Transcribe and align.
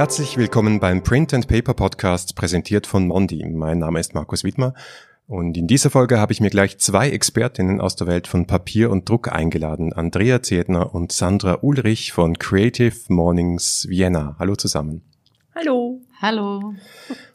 Herzlich 0.00 0.38
willkommen 0.38 0.80
beim 0.80 1.02
Print 1.02 1.34
and 1.34 1.46
Paper 1.46 1.74
Podcast, 1.74 2.34
präsentiert 2.34 2.86
von 2.86 3.06
Mondi. 3.06 3.44
Mein 3.44 3.80
Name 3.80 4.00
ist 4.00 4.14
Markus 4.14 4.44
Wittmer 4.44 4.72
und 5.26 5.58
in 5.58 5.66
dieser 5.66 5.90
Folge 5.90 6.18
habe 6.18 6.32
ich 6.32 6.40
mir 6.40 6.48
gleich 6.48 6.78
zwei 6.78 7.10
Expertinnen 7.10 7.82
aus 7.82 7.96
der 7.96 8.06
Welt 8.06 8.26
von 8.26 8.46
Papier 8.46 8.90
und 8.90 9.06
Druck 9.06 9.30
eingeladen, 9.30 9.92
Andrea 9.92 10.42
Zedner 10.42 10.94
und 10.94 11.12
Sandra 11.12 11.58
Ulrich 11.60 12.12
von 12.12 12.38
Creative 12.38 12.94
Mornings 13.08 13.88
Vienna. 13.90 14.36
Hallo 14.38 14.56
zusammen. 14.56 15.02
Hallo. 15.54 16.00
Hallo. 16.22 16.72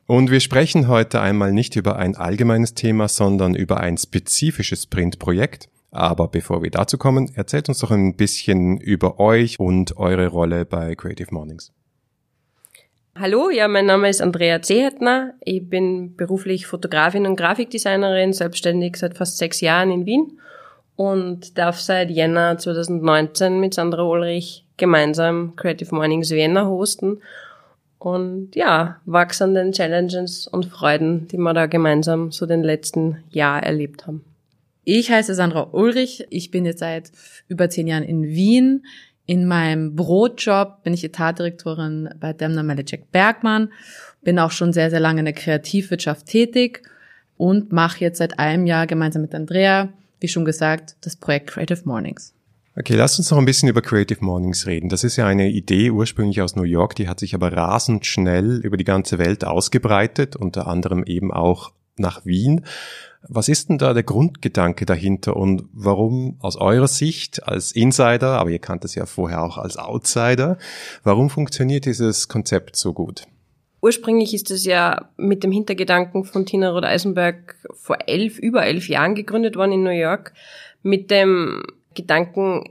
Und 0.08 0.32
wir 0.32 0.40
sprechen 0.40 0.88
heute 0.88 1.22
einmal 1.22 1.54
nicht 1.54 1.76
über 1.76 1.98
ein 1.98 2.16
allgemeines 2.16 2.74
Thema, 2.74 3.08
sondern 3.10 3.54
über 3.54 3.80
ein 3.80 3.96
spezifisches 3.96 4.88
Printprojekt. 4.88 5.70
Aber 5.92 6.30
bevor 6.30 6.64
wir 6.64 6.72
dazu 6.72 6.98
kommen, 6.98 7.30
erzählt 7.36 7.70
uns 7.70 7.78
doch 7.78 7.92
ein 7.92 8.16
bisschen 8.16 8.80
über 8.80 9.20
euch 9.20 9.60
und 9.60 9.98
eure 9.98 10.26
Rolle 10.30 10.66
bei 10.66 10.96
Creative 10.96 11.32
Mornings. 11.32 11.72
Hallo, 13.18 13.50
ja, 13.50 13.70
mein 13.70 13.86
Name 13.86 14.10
ist 14.10 14.22
Andrea 14.22 14.62
Zehetner. 14.62 15.36
Ich 15.40 15.70
bin 15.70 16.18
beruflich 16.18 16.68
Fotografin 16.68 17.26
und 17.26 17.38
Grafikdesignerin, 17.38 18.34
selbstständig 18.34 18.98
seit 18.98 19.16
fast 19.16 19.38
sechs 19.38 19.62
Jahren 19.62 19.90
in 19.90 20.06
Wien 20.06 20.38
und 20.98 21.58
darf 21.58 21.80
seit 21.80 22.12
Jänner 22.12 22.58
2019 22.58 23.58
mit 23.58 23.74
Sandra 23.74 24.04
Ulrich 24.04 24.66
gemeinsam 24.76 25.56
Creative 25.56 25.96
Mornings 25.96 26.30
Vienna 26.30 26.68
hosten 26.68 27.22
und 28.00 28.54
ja, 28.54 29.00
wachsenden 29.06 29.72
Challenges 29.72 30.48
und 30.48 30.66
Freuden, 30.66 31.30
die 31.30 31.38
wir 31.38 31.54
da 31.54 31.68
gemeinsam 31.68 32.34
so 32.34 32.46
den 32.46 32.64
letzten 32.64 33.24
Jahr 33.30 33.64
erlebt 33.64 34.08
haben. 34.08 34.26
Ich 34.84 35.10
heiße 35.10 35.36
Sandra 35.36 35.70
Ulrich. 35.72 36.28
Ich 36.32 36.52
bin 36.52 36.66
jetzt 36.66 36.80
seit 36.80 37.14
über 37.48 37.70
zehn 37.70 37.88
Jahren 37.88 38.04
in 38.04 38.24
Wien. 38.24 38.84
In 39.26 39.48
meinem 39.48 39.96
Brotjob 39.96 40.84
bin 40.84 40.94
ich 40.94 41.04
Etatdirektorin 41.04 42.10
bei 42.20 42.34
Demner 42.34 42.76
Jack 42.86 43.12
Bergmann. 43.12 43.72
Bin 44.24 44.38
auch 44.38 44.52
schon 44.52 44.72
sehr, 44.72 44.90
sehr 44.90 45.00
lange 45.00 45.20
in 45.20 45.26
der 45.26 45.34
Kreativwirtschaft 45.34 46.28
tätig 46.28 46.84
und 47.38 47.72
mache 47.72 48.00
jetzt 48.02 48.20
seit 48.20 48.40
einem 48.40 48.66
Jahr 48.66 48.88
gemeinsam 48.88 49.24
mit 49.24 49.34
Andrea, 49.34 49.90
wie 50.20 50.28
schon 50.28 50.46
gesagt, 50.46 50.96
das 51.02 51.16
Projekt 51.16 51.48
Creative 51.48 51.82
Mornings. 51.86 52.34
Okay, 52.78 52.96
lass 52.96 53.18
uns 53.18 53.32
noch 53.32 53.38
ein 53.38 53.46
bisschen 53.46 53.70
über 53.70 53.82
Creative 53.82 54.24
Mornings 54.24 54.68
reden. 54.68 54.90
Das 54.90 55.04
ist 55.04 55.16
ja 55.16 55.26
eine 55.26 55.50
Idee 55.50 55.92
ursprünglich 55.92 56.42
aus 56.42 56.56
New 56.56 56.64
York, 56.64 56.96
die 56.96 57.08
hat 57.08 57.20
sich 57.20 57.34
aber 57.34 57.54
rasend 57.54 58.06
schnell 58.06 58.60
über 58.64 58.76
die 58.76 58.84
ganze 58.84 59.18
Welt 59.18 59.46
ausgebreitet, 59.46 60.36
unter 60.36 60.68
anderem 60.68 61.04
eben 61.06 61.32
auch 61.32 61.72
nach 61.98 62.26
Wien. 62.26 62.66
Was 63.28 63.50
ist 63.50 63.70
denn 63.70 63.78
da 63.78 63.94
der 63.94 64.04
Grundgedanke 64.04 64.86
dahinter 64.86 65.36
und 65.36 65.64
warum 65.74 66.38
aus 66.40 66.56
eurer 66.58 66.88
Sicht 66.88 67.48
als 67.48 67.72
Insider, 67.72 68.40
aber 68.40 68.52
ihr 68.52 68.60
kannt 68.60 68.86
es 68.86 68.96
ja 68.96 69.06
vorher 69.06 69.44
auch 69.44 69.58
als 69.58 69.78
Outsider, 69.78 70.58
warum 71.04 71.30
funktioniert 71.30 71.86
dieses 71.86 72.28
Konzept 72.28 72.76
so 72.76 72.94
gut? 72.94 73.24
Ursprünglich 73.82 74.34
ist 74.34 74.52
es 74.52 74.66
ja 74.66 75.10
mit 75.18 75.44
dem 75.44 75.52
Hintergedanken 75.52 76.24
von 76.24 76.46
Tina 76.46 76.72
Roth-Eisenberg 76.72 77.56
vor 77.74 77.98
elf, 78.08 78.40
über 78.40 78.66
elf 78.66 78.90
Jahren 78.90 79.16
gegründet 79.16 79.56
worden 79.56 79.74
in 79.74 79.84
New 79.84 79.90
York, 79.92 80.34
mit 80.82 81.12
dem 81.12 81.64
Gedanken, 81.94 82.64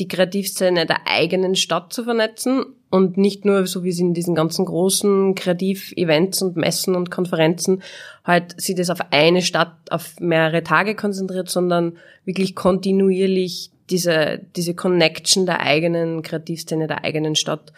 die 0.00 0.08
Kreativszene 0.08 0.86
der 0.86 1.06
eigenen 1.06 1.54
Stadt 1.54 1.92
zu 1.92 2.04
vernetzen 2.04 2.64
und 2.90 3.16
nicht 3.16 3.44
nur, 3.44 3.66
so 3.66 3.84
wie 3.84 3.90
es 3.90 4.00
in 4.00 4.14
diesen 4.14 4.34
ganzen 4.34 4.64
großen 4.64 5.34
Kreativ-Events 5.34 6.42
und 6.42 6.56
Messen 6.56 6.96
und 6.96 7.10
Konferenzen 7.10 7.82
halt 8.24 8.60
sich 8.60 8.74
das 8.74 8.90
auf 8.90 9.00
eine 9.10 9.42
Stadt 9.42 9.76
auf 9.90 10.18
mehrere 10.18 10.64
Tage 10.64 10.94
konzentriert, 10.94 11.48
sondern 11.48 11.98
wirklich 12.24 12.56
kontinuierlich 12.56 13.70
diese, 13.90 14.40
diese 14.56 14.74
Connection 14.74 15.46
der 15.46 15.60
eigenen 15.60 16.22
Kreativszene, 16.22 16.86
der 16.86 17.04
eigenen 17.04 17.36
Stadt. 17.36 17.72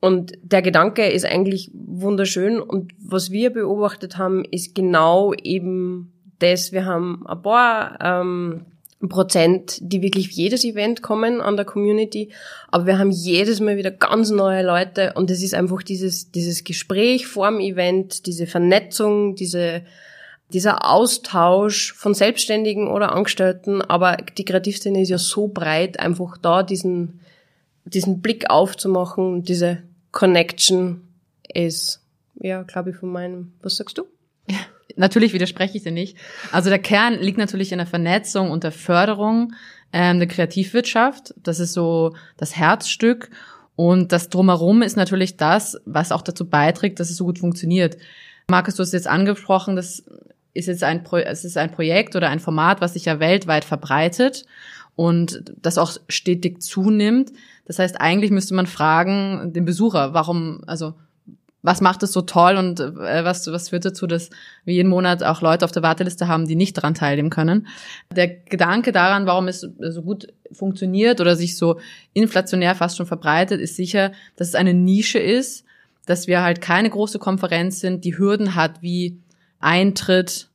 Und 0.00 0.32
der 0.42 0.62
Gedanke 0.62 1.06
ist 1.06 1.26
eigentlich 1.26 1.70
wunderschön 1.74 2.58
und 2.58 2.92
was 2.98 3.30
wir 3.30 3.50
beobachtet 3.50 4.16
haben, 4.16 4.44
ist 4.44 4.74
genau 4.74 5.34
eben 5.34 6.12
das. 6.38 6.72
Wir 6.72 6.86
haben 6.86 7.26
ein 7.26 7.42
paar 7.42 7.98
ähm, 8.02 8.64
Prozent, 9.08 9.78
die 9.80 10.02
wirklich 10.02 10.28
jedes 10.32 10.64
Event 10.64 11.00
kommen 11.00 11.40
an 11.40 11.56
der 11.56 11.64
Community. 11.64 12.30
Aber 12.68 12.86
wir 12.86 12.98
haben 12.98 13.10
jedes 13.10 13.60
Mal 13.60 13.76
wieder 13.78 13.90
ganz 13.90 14.30
neue 14.30 14.62
Leute 14.62 15.14
und 15.14 15.30
es 15.30 15.42
ist 15.42 15.54
einfach 15.54 15.82
dieses, 15.82 16.30
dieses 16.30 16.64
Gespräch 16.64 17.26
vorm 17.26 17.60
Event, 17.60 18.26
diese 18.26 18.46
Vernetzung, 18.46 19.36
diese, 19.36 19.82
dieser 20.52 20.86
Austausch 20.90 21.94
von 21.94 22.12
Selbstständigen 22.12 22.88
oder 22.88 23.12
Angestellten. 23.12 23.80
Aber 23.80 24.18
die 24.36 24.44
Kreativszene 24.44 25.00
ist 25.00 25.08
ja 25.08 25.18
so 25.18 25.48
breit, 25.48 25.98
einfach 25.98 26.36
da 26.36 26.62
diesen, 26.62 27.20
diesen 27.84 28.20
Blick 28.20 28.50
aufzumachen, 28.50 29.44
diese 29.44 29.78
Connection 30.12 31.08
ist, 31.54 32.02
ja, 32.34 32.62
glaube 32.62 32.90
ich, 32.90 32.96
von 32.96 33.10
meinem, 33.10 33.52
was 33.62 33.76
sagst 33.76 33.96
du? 33.96 34.04
Natürlich 34.96 35.32
widerspreche 35.32 35.76
ich 35.76 35.82
dir 35.82 35.92
nicht. 35.92 36.16
Also 36.52 36.70
der 36.70 36.78
Kern 36.78 37.14
liegt 37.14 37.38
natürlich 37.38 37.72
in 37.72 37.78
der 37.78 37.86
Vernetzung 37.86 38.50
und 38.50 38.64
der 38.64 38.72
Förderung 38.72 39.52
ähm, 39.92 40.18
der 40.18 40.28
Kreativwirtschaft. 40.28 41.34
Das 41.42 41.60
ist 41.60 41.72
so 41.72 42.14
das 42.36 42.56
Herzstück. 42.56 43.30
Und 43.76 44.12
das 44.12 44.28
drumherum 44.28 44.82
ist 44.82 44.96
natürlich 44.96 45.36
das, 45.36 45.80
was 45.86 46.12
auch 46.12 46.22
dazu 46.22 46.48
beiträgt, 46.48 47.00
dass 47.00 47.10
es 47.10 47.16
so 47.16 47.24
gut 47.24 47.38
funktioniert. 47.38 47.96
Markus, 48.48 48.74
du 48.74 48.82
hast 48.82 48.92
jetzt 48.92 49.06
angesprochen, 49.06 49.76
das 49.76 50.04
ist 50.52 50.66
jetzt 50.66 50.82
ein, 50.82 51.02
Pro 51.02 51.16
es 51.16 51.44
ist 51.44 51.56
ein 51.56 51.70
Projekt 51.70 52.16
oder 52.16 52.28
ein 52.28 52.40
Format, 52.40 52.80
was 52.80 52.94
sich 52.94 53.06
ja 53.06 53.20
weltweit 53.20 53.64
verbreitet 53.64 54.44
und 54.96 55.44
das 55.62 55.78
auch 55.78 55.96
stetig 56.08 56.60
zunimmt. 56.60 57.32
Das 57.64 57.78
heißt, 57.78 58.00
eigentlich 58.00 58.30
müsste 58.32 58.54
man 58.54 58.66
fragen, 58.66 59.52
den 59.52 59.64
Besucher, 59.64 60.12
warum, 60.12 60.62
also 60.66 60.94
was 61.62 61.80
macht 61.80 62.02
es 62.02 62.12
so 62.12 62.22
toll 62.22 62.56
und 62.56 62.80
äh, 62.80 63.24
was, 63.24 63.46
was 63.52 63.68
führt 63.68 63.84
dazu, 63.84 64.06
dass 64.06 64.30
wir 64.64 64.74
jeden 64.74 64.88
Monat 64.88 65.22
auch 65.22 65.42
Leute 65.42 65.64
auf 65.64 65.72
der 65.72 65.82
Warteliste 65.82 66.28
haben, 66.28 66.46
die 66.46 66.56
nicht 66.56 66.76
daran 66.76 66.94
teilnehmen 66.94 67.30
können. 67.30 67.66
Der 68.14 68.28
Gedanke 68.28 68.92
daran, 68.92 69.26
warum 69.26 69.48
es 69.48 69.60
so 69.60 70.02
gut 70.02 70.28
funktioniert 70.52 71.20
oder 71.20 71.36
sich 71.36 71.56
so 71.56 71.78
inflationär 72.12 72.74
fast 72.74 72.96
schon 72.96 73.06
verbreitet, 73.06 73.60
ist 73.60 73.76
sicher, 73.76 74.12
dass 74.36 74.48
es 74.48 74.54
eine 74.54 74.74
Nische 74.74 75.18
ist, 75.18 75.64
dass 76.06 76.26
wir 76.26 76.42
halt 76.42 76.60
keine 76.60 76.90
große 76.90 77.18
Konferenz 77.18 77.80
sind, 77.80 78.04
die 78.04 78.16
Hürden 78.16 78.54
hat 78.54 78.82
wie 78.82 79.20
Eintritt 79.60 80.48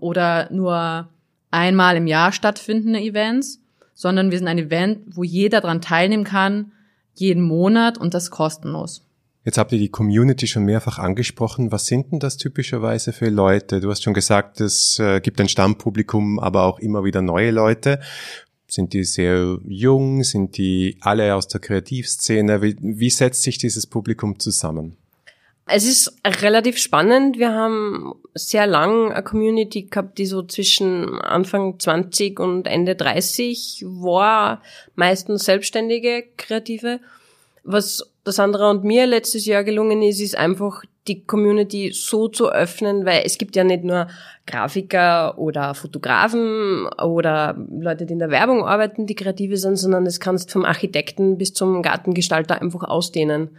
oder 0.00 0.48
nur 0.52 1.08
einmal 1.50 1.96
im 1.96 2.06
Jahr 2.06 2.32
stattfindende 2.32 3.00
Events, 3.00 3.60
sondern 3.94 4.30
wir 4.30 4.38
sind 4.38 4.48
ein 4.48 4.58
Event, 4.58 5.16
wo 5.16 5.22
jeder 5.22 5.60
daran 5.60 5.80
teilnehmen 5.80 6.24
kann, 6.24 6.72
jeden 7.14 7.42
Monat 7.42 7.98
und 7.98 8.14
das 8.14 8.30
kostenlos. 8.30 9.07
Jetzt 9.48 9.56
habt 9.56 9.72
ihr 9.72 9.78
die 9.78 9.88
Community 9.88 10.46
schon 10.46 10.64
mehrfach 10.64 10.98
angesprochen. 10.98 11.72
Was 11.72 11.86
sind 11.86 12.12
denn 12.12 12.20
das 12.20 12.36
typischerweise 12.36 13.14
für 13.14 13.30
Leute? 13.30 13.80
Du 13.80 13.88
hast 13.88 14.02
schon 14.02 14.12
gesagt, 14.12 14.60
es 14.60 14.98
äh, 14.98 15.22
gibt 15.22 15.40
ein 15.40 15.48
Stammpublikum, 15.48 16.38
aber 16.38 16.64
auch 16.64 16.78
immer 16.80 17.02
wieder 17.02 17.22
neue 17.22 17.50
Leute. 17.50 17.98
Sind 18.66 18.92
die 18.92 19.04
sehr 19.04 19.56
jung? 19.66 20.22
Sind 20.22 20.58
die 20.58 20.98
alle 21.00 21.34
aus 21.34 21.48
der 21.48 21.62
Kreativszene? 21.62 22.60
Wie, 22.60 22.76
wie 22.78 23.08
setzt 23.08 23.42
sich 23.42 23.56
dieses 23.56 23.86
Publikum 23.86 24.38
zusammen? 24.38 24.98
Es 25.64 25.86
ist 25.86 26.14
relativ 26.26 26.76
spannend. 26.76 27.38
Wir 27.38 27.54
haben 27.54 28.16
sehr 28.34 28.66
lang 28.66 29.12
eine 29.12 29.22
Community 29.22 29.84
gehabt, 29.84 30.18
die 30.18 30.26
so 30.26 30.42
zwischen 30.42 31.22
Anfang 31.22 31.80
20 31.80 32.38
und 32.38 32.66
Ende 32.66 32.96
30 32.96 33.82
war, 33.86 34.60
meistens 34.94 35.46
selbstständige 35.46 36.24
Kreative. 36.36 37.00
Was 37.64 38.02
der 38.28 38.34
Sandra 38.34 38.70
und 38.70 38.84
mir 38.84 39.06
letztes 39.06 39.46
Jahr 39.46 39.64
gelungen 39.64 40.02
ist, 40.02 40.20
ist 40.20 40.36
einfach 40.36 40.84
die 41.06 41.24
Community 41.24 41.90
so 41.92 42.28
zu 42.28 42.50
öffnen, 42.50 43.06
weil 43.06 43.22
es 43.24 43.38
gibt 43.38 43.56
ja 43.56 43.64
nicht 43.64 43.82
nur 43.82 44.08
Grafiker 44.46 45.38
oder 45.38 45.74
Fotografen 45.74 46.86
oder 47.02 47.56
Leute, 47.70 48.06
die 48.06 48.12
in 48.12 48.18
der 48.18 48.30
Werbung 48.30 48.64
arbeiten, 48.64 49.06
die 49.06 49.14
kreative 49.14 49.56
sind, 49.56 49.76
sondern 49.76 50.06
es 50.06 50.20
kannst 50.20 50.52
vom 50.52 50.64
Architekten 50.64 51.38
bis 51.38 51.54
zum 51.54 51.82
Gartengestalter 51.82 52.60
einfach 52.60 52.84
ausdehnen. 52.84 53.56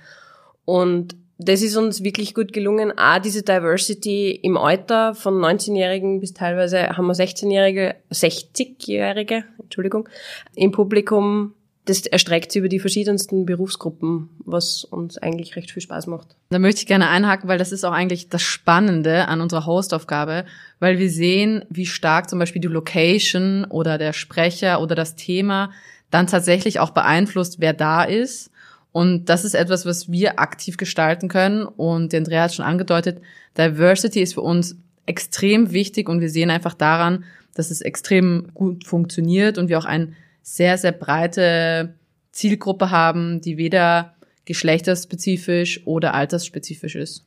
Und 0.65 1.15
das 1.39 1.61
ist 1.61 1.77
uns 1.77 2.03
wirklich 2.03 2.35
gut 2.35 2.53
gelungen. 2.53 2.91
A, 2.97 3.19
diese 3.19 3.43
Diversity 3.43 4.31
im 4.31 4.57
Alter 4.57 5.15
von 5.15 5.35
19-Jährigen 5.35 6.19
bis 6.19 6.33
teilweise 6.33 6.89
haben 6.89 7.07
wir 7.07 7.13
16-Jährige, 7.13 7.95
60-Jährige, 8.11 9.45
Entschuldigung, 9.57 10.07
im 10.55 10.71
Publikum 10.71 11.53
das 11.89 12.05
erstreckt 12.05 12.51
sich 12.51 12.59
über 12.59 12.69
die 12.69 12.79
verschiedensten 12.79 13.45
Berufsgruppen, 13.45 14.29
was 14.45 14.83
uns 14.83 15.17
eigentlich 15.17 15.55
recht 15.55 15.71
viel 15.71 15.81
Spaß 15.81 16.05
macht. 16.07 16.35
Da 16.49 16.59
möchte 16.59 16.81
ich 16.81 16.87
gerne 16.87 17.09
einhaken, 17.09 17.49
weil 17.49 17.57
das 17.57 17.71
ist 17.71 17.83
auch 17.83 17.91
eigentlich 17.91 18.29
das 18.29 18.43
Spannende 18.43 19.27
an 19.27 19.41
unserer 19.41 19.65
Hostaufgabe, 19.65 20.45
weil 20.79 20.99
wir 20.99 21.09
sehen, 21.09 21.65
wie 21.69 21.87
stark 21.87 22.29
zum 22.29 22.37
Beispiel 22.37 22.61
die 22.61 22.67
Location 22.67 23.65
oder 23.65 23.97
der 23.97 24.13
Sprecher 24.13 24.81
oder 24.81 24.93
das 24.93 25.15
Thema 25.15 25.71
dann 26.11 26.27
tatsächlich 26.27 26.79
auch 26.79 26.91
beeinflusst, 26.91 27.59
wer 27.59 27.73
da 27.73 28.03
ist. 28.03 28.51
Und 28.91 29.25
das 29.29 29.43
ist 29.43 29.53
etwas, 29.53 29.85
was 29.85 30.11
wir 30.11 30.39
aktiv 30.39 30.77
gestalten 30.77 31.27
können. 31.27 31.65
Und 31.65 32.13
der 32.13 32.19
Andrea 32.19 32.43
hat 32.43 32.53
schon 32.53 32.65
angedeutet, 32.65 33.19
Diversity 33.57 34.21
ist 34.21 34.35
für 34.35 34.41
uns 34.41 34.77
extrem 35.05 35.71
wichtig 35.71 36.07
und 36.07 36.21
wir 36.21 36.29
sehen 36.29 36.51
einfach 36.51 36.75
daran, 36.75 37.23
dass 37.55 37.71
es 37.71 37.81
extrem 37.81 38.47
gut 38.53 38.85
funktioniert 38.85 39.57
und 39.57 39.69
wir 39.69 39.79
auch 39.79 39.85
ein 39.85 40.15
sehr, 40.55 40.79
sehr 40.79 40.91
breite 40.91 41.93
Zielgruppe 42.31 42.89
haben, 42.89 43.39
die 43.39 43.57
weder 43.57 44.15
geschlechterspezifisch 44.45 45.85
oder 45.85 46.15
altersspezifisch 46.15 46.95
ist. 46.95 47.25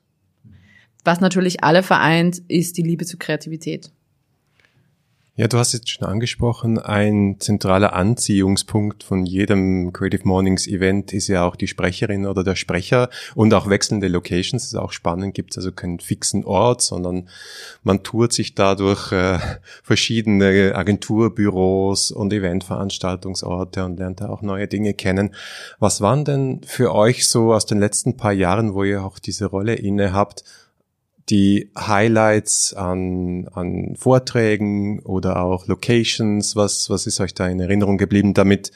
Was 1.05 1.21
natürlich 1.21 1.63
alle 1.63 1.85
vereint, 1.85 2.43
ist 2.49 2.77
die 2.79 2.83
Liebe 2.83 3.05
zur 3.07 3.21
Kreativität. 3.21 3.93
Ja, 5.35 5.49
du 5.49 5.57
hast 5.57 5.73
jetzt 5.73 5.89
schon 5.89 6.07
angesprochen, 6.07 6.79
ein 6.79 7.37
zentraler 7.39 7.95
Anziehungspunkt 7.95 9.03
von 9.03 9.25
jedem 9.25 9.91
Creative 9.95 10.29
Mornings 10.29 10.67
Event 10.67 11.15
ist 11.15 11.29
ja 11.29 11.47
auch 11.47 11.57
die 11.57 11.69
Sprecherin 11.69 12.27
oder 12.27 12.45
der 12.45 12.55
Sprecher 12.55 13.09
und 13.35 13.55
auch 13.55 13.67
wechselnde 13.71 14.09
Locations. 14.09 14.63
Das 14.63 14.75
ist 14.75 14.79
auch 14.79 14.93
spannend, 14.93 15.33
gibt 15.33 15.53
es 15.53 15.57
also 15.57 15.73
keinen 15.73 16.01
fixen 16.01 16.45
Ort, 16.45 16.83
sondern 16.83 17.31
man 17.83 18.03
tourt 18.03 18.35
sich 18.35 18.55
dadurch 18.55 19.11
äh, 19.13 19.39
verschiedene 19.83 20.75
Agenturbüros 20.75 22.11
und 22.11 22.31
Eventveranstaltungsorte 22.31 23.87
und 23.87 23.99
lernt 23.99 24.21
da 24.21 24.29
auch 24.29 24.43
neue 24.43 24.69
Dinge 24.69 24.93
kennen. 24.93 25.35
Was 25.79 26.03
waren 26.03 26.27
denn 26.27 26.61
für 26.67 26.95
euch 26.95 27.27
so 27.27 27.55
aus 27.55 27.65
den 27.65 27.81
letzten 27.81 28.19
paar 28.19 28.35
Jahren, 28.35 28.75
wo 28.75 28.85
ihr 28.85 29.03
auch 29.03 29.19
diese 29.19 29.47
Rolle 29.47 29.77
inne 29.77 30.13
habt, 30.13 30.45
die 31.29 31.71
Highlights 31.79 32.75
an, 32.75 33.49
an 33.53 33.95
Vorträgen 33.97 35.01
oder 35.01 35.43
auch 35.43 35.67
Locations? 35.67 36.57
Was, 36.57 36.91
was 36.91 37.07
ist 37.07 37.21
euch 37.21 37.35
da 37.35 37.47
in 37.47 37.61
Erinnerung 37.61 37.99
geblieben, 37.99 38.35
damit 38.35 38.73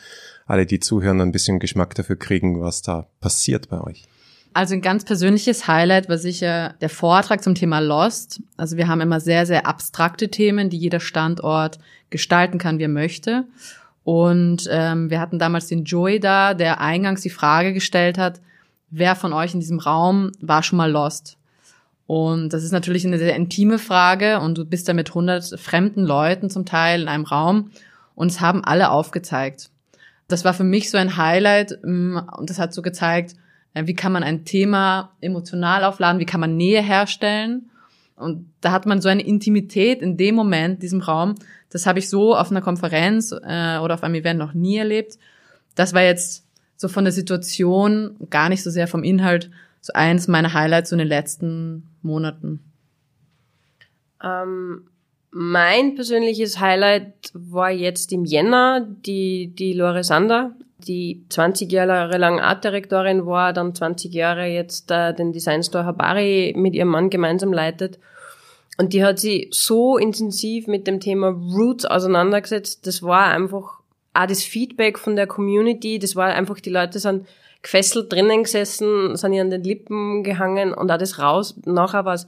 alle, 0.47 0.67
die 0.67 0.81
zuhören, 0.81 1.21
ein 1.21 1.33
bisschen 1.33 1.59
Geschmack 1.59 1.95
dafür 1.95 2.17
kriegen, 2.17 2.61
was 2.61 2.83
da 2.83 3.07
passiert 3.21 3.69
bei 3.69 3.81
euch? 3.81 4.05
Also 4.55 4.75
ein 4.75 4.81
ganz 4.81 5.05
persönliches 5.05 5.69
Highlight 5.69 6.09
war 6.09 6.17
sicher 6.17 6.77
der 6.81 6.89
Vortrag 6.89 7.43
zum 7.43 7.55
Thema 7.55 7.81
Lost. 7.81 8.41
Also 8.57 8.79
wir 8.79 8.89
haben 8.89 9.03
immer 9.03 9.21
sehr, 9.21 9.45
sehr 9.45 9.67
abstrakte 9.67 10.31
Themen, 10.31 10.71
die 10.71 10.79
jeder 10.79 11.01
Standort 11.01 11.79
gestalten 12.09 12.57
kann, 12.57 12.79
wie 12.79 12.85
er 12.85 12.89
möchte. 12.89 13.45
Und 14.03 14.67
ähm, 14.71 15.11
wir 15.11 15.21
hatten 15.21 15.39
damals 15.39 15.67
den 15.67 15.85
Joey 15.85 16.21
da, 16.21 16.55
der 16.55 16.81
eingangs 16.81 17.21
die 17.21 17.29
Frage 17.29 17.75
gestellt 17.75 18.17
hat, 18.17 18.41
wer 18.89 19.15
von 19.15 19.35
euch 19.35 19.53
in 19.53 19.61
diesem 19.61 19.79
Raum 19.79 20.33
war 20.41 20.63
schon 20.63 20.79
mal 20.79 20.91
Lost? 20.91 21.37
Und 22.07 22.53
das 22.53 22.63
ist 22.63 22.73
natürlich 22.73 23.05
eine 23.05 23.19
sehr 23.19 23.35
intime 23.35 23.79
Frage 23.79 24.41
und 24.41 24.57
du 24.57 24.65
bist 24.65 24.89
da 24.89 24.93
mit 24.93 25.13
hundert 25.15 25.59
fremden 25.59 26.05
Leuten 26.05 26.51
zum 26.51 26.65
Teil 26.65 27.03
in 27.03 27.09
einem 27.09 27.25
Raum 27.25 27.71
und 28.15 28.31
es 28.31 28.41
haben 28.41 28.65
alle 28.65 28.91
aufgezeigt. 28.91 29.71
Das 30.29 30.45
war 30.45 30.55
für 30.55 30.65
mich 30.65 30.91
so 30.91 30.99
ein 30.99 31.17
Highlight 31.17 31.79
mm, 31.83 32.19
und 32.37 32.51
das 32.51 32.59
hat 32.59 32.73
so 32.73 32.83
gezeigt, 32.83 33.35
wie 33.75 33.95
kann 33.95 34.13
man 34.13 34.23
ein 34.23 34.45
Thema 34.45 35.13
emotional 35.21 35.85
aufladen, 35.85 36.21
wie 36.21 36.27
kann 36.27 36.41
man 36.41 36.57
Nähe 36.57 36.81
herstellen. 36.81 37.69
Und 38.15 38.51
da 38.63 38.73
hat 38.73 38.87
man 38.87 39.03
so 39.03 39.11
eine 39.11 39.27
Intimität 39.27 40.01
in 40.01 40.17
dem 40.17 40.35
Moment, 40.35 40.83
diesem 40.83 41.03
Raum. 41.03 41.35
Das 41.69 41.87
habe 41.87 41.99
ich 41.99 42.09
so 42.09 42.35
auf 42.35 42.51
einer 42.51 42.63
Konferenz 42.63 43.33
äh, 43.33 43.79
oder 43.79 43.95
auf 43.95 44.03
einem 44.03 44.15
Event 44.15 44.39
noch 44.39 44.55
nie 44.55 44.79
erlebt. 44.79 45.19
Das 45.75 45.93
war 45.93 46.03
jetzt 46.03 46.47
so 46.77 46.89
von 46.89 47.05
der 47.05 47.13
Situation, 47.13 48.17
gar 48.31 48.49
nicht 48.49 48.63
so 48.63 48.71
sehr 48.71 48.89
vom 48.89 49.03
Inhalt, 49.03 49.51
so 49.87 49.93
eins 49.93 50.29
meiner 50.29 50.53
Highlights 50.53 50.93
in 50.93 50.99
den 50.99 51.09
letzten 51.09 51.89
Monaten? 52.03 52.61
Ähm, 54.23 54.89
mein 55.31 55.95
persönliches 55.95 56.61
Highlight 56.61 57.31
war 57.35 57.71
jetzt 57.71 58.13
im 58.13 58.25
Jänner 58.25 58.87
die, 59.05 59.53
die 59.55 59.75
Lore 59.75 60.03
Sander, 60.03 60.53
die 60.79 61.25
20 61.29 61.71
Jahre 61.71 62.19
lang 62.19 62.41
Artdirektorin 62.41 63.27
war, 63.27 63.53
dann 63.53 63.75
20 63.75 64.13
Jahre 64.13 64.47
jetzt 64.47 64.91
äh, 64.91 65.15
den 65.15 65.33
Design 65.33 65.63
Store 65.63 65.85
Habari 65.85 66.55
mit 66.57 66.75
ihrem 66.75 66.89
Mann 66.89 67.11
gemeinsam 67.11 67.53
leitet. 67.53 67.99
Und 68.79 68.93
die 68.93 69.05
hat 69.05 69.19
sie 69.19 69.49
so 69.53 69.97
intensiv 69.97 70.67
mit 70.67 70.87
dem 70.87 71.01
Thema 71.01 71.29
Roots 71.29 71.87
auseinandergesetzt. 71.87 72.87
Das 72.87 73.03
war 73.03 73.29
einfach 73.29 73.81
auch 74.15 74.27
das 74.27 74.43
Feedback 74.43 74.99
von 74.99 75.17
der 75.17 75.27
Community. 75.27 75.99
Das 75.99 76.17
war 76.17 76.27
einfach, 76.27 76.61
die 76.61 76.71
Leute 76.71 76.99
sind 76.99 77.27
gefesselt 77.67 78.13
drinnen 78.13 78.45
gesessen, 78.45 79.17
sind 79.17 79.33
ihr 79.33 79.43
an 79.43 79.51
den 79.51 79.65
Lippen 79.65 80.23
gehangen 80.23 80.73
und 80.73 80.87
das 80.87 81.19
raus. 81.19 81.57
Nachher 81.65 82.05
war 82.05 82.15
es, 82.15 82.27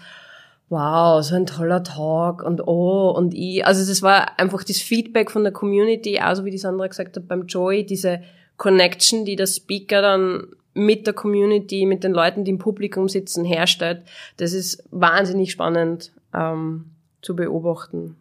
wow, 0.69 1.23
so 1.23 1.37
ein 1.37 1.47
toller 1.47 1.85
Talk 1.85 2.43
und 2.43 2.67
oh 2.67 3.11
und 3.17 3.35
ich. 3.35 3.65
Also 3.65 3.87
das 3.87 4.03
war 4.03 4.37
einfach 4.41 4.65
das 4.65 4.79
Feedback 4.79 5.31
von 5.31 5.45
der 5.45 5.53
Community, 5.53 6.19
also 6.19 6.45
wie 6.45 6.51
die 6.51 6.59
Sandra 6.59 6.89
gesagt 6.89 7.17
hat 7.17 7.29
beim 7.29 7.47
Joy, 7.47 7.87
diese 7.87 8.21
Connection, 8.57 9.25
die 9.25 9.37
der 9.37 9.47
Speaker 9.47 10.03
dann 10.03 10.49
mit 10.75 11.07
der 11.07 11.15
Community, 11.15 11.87
mit 11.87 12.03
den 12.03 12.13
Leuten, 12.13 12.43
die 12.43 12.51
im 12.51 12.59
Publikum 12.59 13.09
sitzen, 13.09 13.45
herstellt. 13.45 14.03
Das 14.39 14.53
ist 14.53 14.83
wahnsinnig 14.91 15.53
spannend 15.53 16.11
ähm, 16.35 16.87
zu 17.23 17.37
beobachten. 17.37 18.17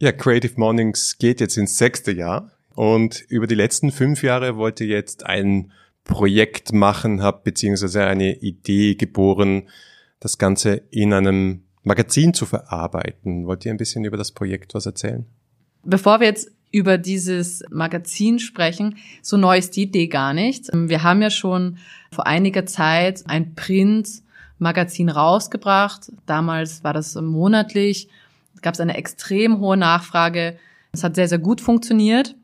Ja, 0.00 0.12
Creative 0.12 0.54
Mornings 0.56 1.18
geht 1.18 1.40
jetzt 1.40 1.58
ins 1.58 1.76
sechste 1.76 2.12
Jahr 2.12 2.52
und 2.74 3.20
über 3.28 3.46
die 3.46 3.54
letzten 3.54 3.90
fünf 3.90 4.22
Jahre 4.22 4.56
wollte 4.56 4.84
jetzt 4.84 5.26
ein 5.26 5.72
Projekt 6.08 6.72
machen, 6.72 7.22
habe 7.22 7.42
beziehungsweise 7.44 8.04
eine 8.04 8.34
Idee 8.40 8.96
geboren, 8.96 9.68
das 10.18 10.38
Ganze 10.38 10.82
in 10.90 11.12
einem 11.12 11.62
Magazin 11.84 12.34
zu 12.34 12.44
verarbeiten. 12.44 13.46
Wollt 13.46 13.64
ihr 13.64 13.70
ein 13.70 13.76
bisschen 13.76 14.04
über 14.04 14.16
das 14.16 14.32
Projekt 14.32 14.74
was 14.74 14.86
erzählen? 14.86 15.26
Bevor 15.84 16.18
wir 16.18 16.26
jetzt 16.26 16.50
über 16.72 16.98
dieses 16.98 17.62
Magazin 17.70 18.40
sprechen, 18.40 18.96
so 19.22 19.36
neu 19.36 19.58
ist 19.58 19.76
die 19.76 19.82
Idee 19.82 20.08
gar 20.08 20.34
nicht. 20.34 20.66
Wir 20.72 21.04
haben 21.04 21.22
ja 21.22 21.30
schon 21.30 21.78
vor 22.10 22.26
einiger 22.26 22.66
Zeit 22.66 23.22
ein 23.26 23.54
Print-Magazin 23.54 25.08
rausgebracht. 25.08 26.10
Damals 26.26 26.82
war 26.82 26.92
das 26.92 27.14
monatlich. 27.14 28.08
Es 28.54 28.62
gab 28.62 28.78
eine 28.80 28.96
extrem 28.96 29.60
hohe 29.60 29.76
Nachfrage. 29.76 30.58
Es 30.92 31.04
hat 31.04 31.14
sehr, 31.14 31.28
sehr 31.28 31.38
gut 31.38 31.60
funktioniert. 31.60 32.34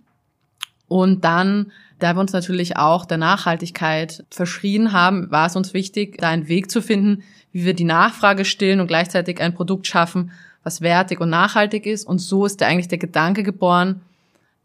Und 0.86 1.24
dann 1.24 1.72
da 1.98 2.14
wir 2.14 2.20
uns 2.20 2.32
natürlich 2.32 2.76
auch 2.76 3.04
der 3.04 3.18
Nachhaltigkeit 3.18 4.24
verschrien 4.30 4.92
haben, 4.92 5.30
war 5.30 5.46
es 5.46 5.56
uns 5.56 5.74
wichtig, 5.74 6.18
da 6.18 6.28
einen 6.28 6.48
Weg 6.48 6.70
zu 6.70 6.82
finden, 6.82 7.22
wie 7.52 7.64
wir 7.64 7.74
die 7.74 7.84
Nachfrage 7.84 8.44
stillen 8.44 8.80
und 8.80 8.88
gleichzeitig 8.88 9.40
ein 9.40 9.54
Produkt 9.54 9.86
schaffen, 9.86 10.32
was 10.62 10.80
wertig 10.80 11.20
und 11.20 11.30
nachhaltig 11.30 11.86
ist. 11.86 12.06
Und 12.06 12.18
so 12.18 12.46
ist 12.46 12.60
da 12.60 12.66
eigentlich 12.66 12.88
der 12.88 12.98
Gedanke 12.98 13.42
geboren, 13.42 14.00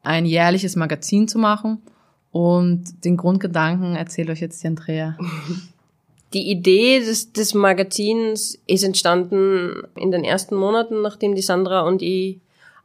ein 0.01 0.25
jährliches 0.25 0.75
Magazin 0.75 1.27
zu 1.27 1.37
machen. 1.37 1.81
Und 2.31 3.05
den 3.05 3.17
Grundgedanken 3.17 3.95
erzählt 3.95 4.29
euch 4.29 4.39
jetzt 4.39 4.63
die 4.63 4.67
Andrea. 4.67 5.17
Die 6.33 6.51
Idee 6.51 6.99
des, 6.99 7.33
des 7.33 7.55
Magazins 7.55 8.59
ist 8.67 8.83
entstanden 8.83 9.81
in 9.95 10.11
den 10.11 10.23
ersten 10.23 10.55
Monaten, 10.55 11.01
nachdem 11.01 11.33
die 11.33 11.41
Sandra 11.41 11.81
und 11.81 12.03
ich 12.03 12.39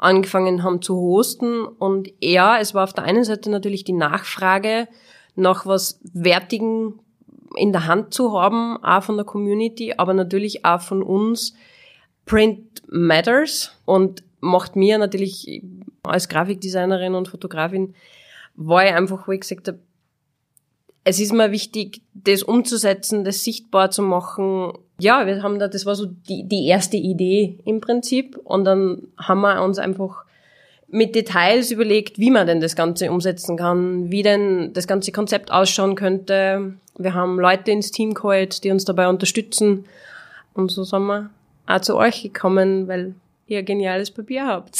angefangen 0.04 0.62
haben 0.62 0.82
zu 0.82 0.96
hosten. 0.96 1.64
Und 1.64 2.12
ja, 2.20 2.58
es 2.58 2.74
war 2.74 2.84
auf 2.84 2.92
der 2.92 3.04
einen 3.04 3.24
Seite 3.24 3.50
natürlich 3.50 3.84
die 3.84 3.92
Nachfrage 3.92 4.88
nach 5.34 5.66
was 5.66 6.00
Wertigen 6.12 7.00
in 7.56 7.72
der 7.72 7.86
Hand 7.86 8.14
zu 8.14 8.38
haben, 8.38 8.82
auch 8.82 9.02
von 9.02 9.16
der 9.16 9.24
Community, 9.24 9.94
aber 9.96 10.14
natürlich 10.14 10.64
auch 10.64 10.80
von 10.80 11.02
uns. 11.02 11.54
Print 12.26 12.82
matters 12.88 13.76
und 13.84 14.22
macht 14.40 14.76
mir 14.76 14.98
natürlich 14.98 15.62
als 16.02 16.28
Grafikdesignerin 16.28 17.14
und 17.14 17.28
Fotografin, 17.28 17.94
war 18.54 18.86
ich 18.86 18.92
einfach, 18.92 19.26
wo 19.26 19.32
ich 19.32 19.40
gesagt 19.40 19.68
habe, 19.68 19.80
es 21.04 21.20
ist 21.20 21.32
mir 21.32 21.52
wichtig, 21.52 22.00
das 22.14 22.42
umzusetzen, 22.42 23.24
das 23.24 23.44
sichtbar 23.44 23.90
zu 23.90 24.02
machen. 24.02 24.72
Ja, 24.98 25.26
wir 25.26 25.42
haben 25.42 25.58
da, 25.58 25.68
das 25.68 25.86
war 25.86 25.94
so 25.94 26.06
die, 26.06 26.44
die 26.44 26.66
erste 26.66 26.96
Idee 26.96 27.58
im 27.64 27.80
Prinzip. 27.80 28.36
Und 28.44 28.64
dann 28.64 29.08
haben 29.18 29.40
wir 29.40 29.62
uns 29.62 29.78
einfach 29.78 30.24
mit 30.88 31.14
Details 31.14 31.72
überlegt, 31.72 32.18
wie 32.18 32.30
man 32.30 32.46
denn 32.46 32.60
das 32.60 32.76
Ganze 32.76 33.10
umsetzen 33.10 33.56
kann, 33.56 34.10
wie 34.10 34.22
denn 34.22 34.72
das 34.72 34.86
ganze 34.86 35.10
Konzept 35.10 35.50
ausschauen 35.50 35.96
könnte. 35.96 36.74
Wir 36.96 37.14
haben 37.14 37.40
Leute 37.40 37.72
ins 37.72 37.90
Team 37.90 38.14
geholt, 38.14 38.62
die 38.62 38.70
uns 38.70 38.84
dabei 38.84 39.08
unterstützen. 39.08 39.86
Und 40.52 40.70
so 40.70 40.84
sind 40.84 41.06
wir 41.06 41.30
auch 41.66 41.80
zu 41.80 41.96
euch 41.96 42.22
gekommen, 42.22 42.86
weil 42.86 43.14
ihr 43.48 43.64
geniales 43.64 44.12
Papier 44.12 44.46
habt. 44.46 44.78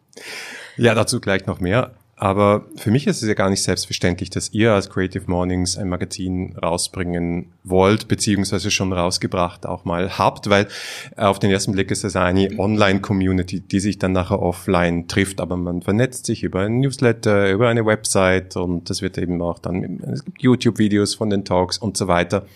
ja, 0.76 0.94
dazu 0.94 1.20
gleich 1.20 1.46
noch 1.46 1.58
mehr. 1.58 1.90
Aber 2.16 2.66
für 2.76 2.92
mich 2.92 3.08
ist 3.08 3.22
es 3.22 3.28
ja 3.28 3.34
gar 3.34 3.50
nicht 3.50 3.62
selbstverständlich, 3.62 4.30
dass 4.30 4.52
ihr 4.52 4.72
als 4.72 4.88
Creative 4.88 5.24
Mornings 5.26 5.76
ein 5.76 5.88
Magazin 5.88 6.56
rausbringen 6.56 7.52
wollt, 7.64 8.06
beziehungsweise 8.06 8.70
schon 8.70 8.92
rausgebracht 8.92 9.66
auch 9.66 9.84
mal 9.84 10.16
habt, 10.16 10.48
weil 10.48 10.68
auf 11.16 11.40
den 11.40 11.50
ersten 11.50 11.72
Blick 11.72 11.90
ist 11.90 12.04
es 12.04 12.14
eine 12.14 12.56
Online-Community, 12.56 13.60
die 13.60 13.80
sich 13.80 13.98
dann 13.98 14.12
nachher 14.12 14.40
offline 14.40 15.08
trifft, 15.08 15.40
aber 15.40 15.56
man 15.56 15.82
vernetzt 15.82 16.26
sich 16.26 16.44
über 16.44 16.60
ein 16.60 16.78
Newsletter, 16.78 17.50
über 17.50 17.68
eine 17.68 17.84
Website 17.84 18.56
und 18.56 18.90
das 18.90 19.02
wird 19.02 19.18
eben 19.18 19.42
auch 19.42 19.58
dann, 19.58 20.00
es 20.12 20.24
gibt 20.24 20.40
YouTube-Videos 20.40 21.16
von 21.16 21.30
den 21.30 21.44
Talks 21.44 21.78
und 21.78 21.96
so 21.96 22.06
weiter. 22.06 22.46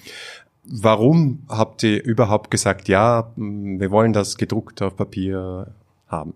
Warum 0.71 1.45
habt 1.49 1.83
ihr 1.83 2.05
überhaupt 2.05 2.51
gesagt, 2.51 2.89
ja, 2.89 3.33
wir 3.37 3.91
wollen 3.91 4.13
das 4.13 4.37
gedruckt 4.37 4.83
auf 4.83 4.97
Papier 4.97 5.75
haben? 6.07 6.35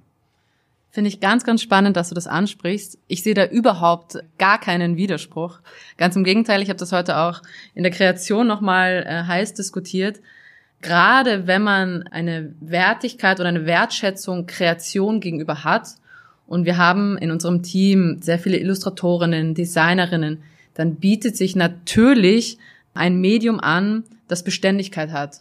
Finde 0.92 1.08
ich 1.08 1.20
ganz, 1.20 1.44
ganz 1.44 1.62
spannend, 1.62 1.96
dass 1.96 2.10
du 2.10 2.14
das 2.14 2.26
ansprichst. 2.26 2.98
Ich 3.08 3.22
sehe 3.22 3.32
da 3.32 3.46
überhaupt 3.46 4.18
gar 4.38 4.60
keinen 4.60 4.98
Widerspruch. 4.98 5.60
Ganz 5.96 6.16
im 6.16 6.22
Gegenteil, 6.22 6.60
ich 6.60 6.68
habe 6.68 6.78
das 6.78 6.92
heute 6.92 7.16
auch 7.16 7.40
in 7.74 7.82
der 7.82 7.90
Kreation 7.90 8.46
nochmal 8.46 9.04
äh, 9.08 9.26
heiß 9.26 9.54
diskutiert. 9.54 10.20
Gerade 10.82 11.46
wenn 11.46 11.62
man 11.62 12.02
eine 12.08 12.54
Wertigkeit 12.60 13.40
oder 13.40 13.48
eine 13.48 13.64
Wertschätzung 13.64 14.46
Kreation 14.46 15.20
gegenüber 15.20 15.64
hat, 15.64 15.94
und 16.46 16.66
wir 16.66 16.76
haben 16.76 17.16
in 17.16 17.30
unserem 17.30 17.62
Team 17.62 18.18
sehr 18.20 18.38
viele 18.38 18.58
Illustratorinnen, 18.58 19.54
Designerinnen, 19.54 20.42
dann 20.74 20.96
bietet 20.96 21.34
sich 21.34 21.56
natürlich 21.56 22.58
ein 22.92 23.22
Medium 23.22 23.58
an, 23.58 24.04
das 24.28 24.44
Beständigkeit 24.44 25.12
hat. 25.12 25.40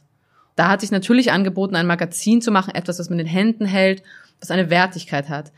Da 0.55 0.69
hat 0.69 0.81
sich 0.81 0.91
natürlich 0.91 1.31
angeboten, 1.31 1.75
ein 1.75 1.87
Magazin 1.87 2.41
zu 2.41 2.51
machen, 2.51 2.75
etwas, 2.75 2.99
was 2.99 3.09
man 3.09 3.19
in 3.19 3.25
den 3.25 3.33
Händen 3.33 3.65
hält, 3.65 4.03
was 4.39 4.51
eine 4.51 4.69
Wertigkeit 4.69 5.29
hat. 5.29 5.51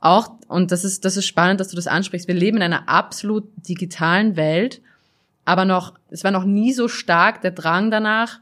Auch, 0.00 0.32
und 0.48 0.72
das 0.72 0.84
ist, 0.84 1.04
das 1.04 1.16
ist 1.16 1.26
spannend, 1.26 1.60
dass 1.60 1.68
du 1.68 1.76
das 1.76 1.86
ansprichst, 1.86 2.26
wir 2.26 2.34
leben 2.34 2.56
in 2.56 2.62
einer 2.62 2.88
absolut 2.88 3.44
digitalen 3.68 4.36
Welt, 4.36 4.80
aber 5.44 5.64
noch, 5.64 5.94
es 6.10 6.24
war 6.24 6.30
noch 6.30 6.44
nie 6.44 6.72
so 6.72 6.88
stark 6.88 7.42
der 7.42 7.50
Drang 7.50 7.90
danach, 7.90 8.40